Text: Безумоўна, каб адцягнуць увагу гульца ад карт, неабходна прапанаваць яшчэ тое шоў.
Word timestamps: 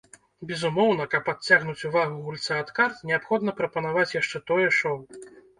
Безумоўна, 0.51 1.05
каб 1.11 1.29
адцягнуць 1.33 1.85
увагу 1.91 2.17
гульца 2.29 2.57
ад 2.63 2.71
карт, 2.79 3.05
неабходна 3.11 3.55
прапанаваць 3.61 4.11
яшчэ 4.21 4.45
тое 4.49 4.67
шоў. 4.81 4.97